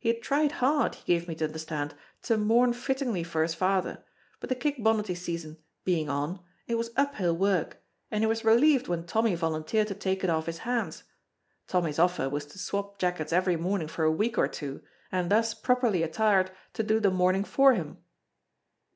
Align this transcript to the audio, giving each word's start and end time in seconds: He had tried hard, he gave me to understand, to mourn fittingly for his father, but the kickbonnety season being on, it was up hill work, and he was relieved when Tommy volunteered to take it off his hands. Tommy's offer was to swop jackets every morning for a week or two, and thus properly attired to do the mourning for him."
He 0.00 0.08
had 0.08 0.20
tried 0.22 0.50
hard, 0.58 0.96
he 0.96 1.04
gave 1.14 1.28
me 1.28 1.36
to 1.36 1.44
understand, 1.44 1.94
to 2.22 2.36
mourn 2.36 2.72
fittingly 2.72 3.22
for 3.22 3.42
his 3.44 3.54
father, 3.54 4.02
but 4.40 4.48
the 4.50 4.56
kickbonnety 4.56 5.16
season 5.16 5.56
being 5.84 6.08
on, 6.10 6.40
it 6.66 6.74
was 6.74 6.90
up 6.96 7.14
hill 7.14 7.36
work, 7.36 7.80
and 8.10 8.20
he 8.24 8.26
was 8.26 8.44
relieved 8.44 8.88
when 8.88 9.06
Tommy 9.06 9.36
volunteered 9.36 9.86
to 9.86 9.94
take 9.94 10.24
it 10.24 10.30
off 10.30 10.46
his 10.46 10.58
hands. 10.66 11.04
Tommy's 11.68 12.00
offer 12.00 12.28
was 12.28 12.44
to 12.46 12.58
swop 12.58 12.98
jackets 12.98 13.32
every 13.32 13.54
morning 13.56 13.86
for 13.86 14.02
a 14.02 14.10
week 14.10 14.36
or 14.36 14.48
two, 14.48 14.82
and 15.12 15.30
thus 15.30 15.54
properly 15.54 16.02
attired 16.02 16.50
to 16.72 16.82
do 16.82 16.98
the 16.98 17.12
mourning 17.12 17.44
for 17.44 17.74
him." 17.74 17.98